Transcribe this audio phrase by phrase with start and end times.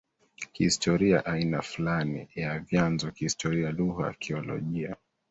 [0.53, 4.95] kihistoria aina fulani ya vyanzo kihistoria lugha akiolojia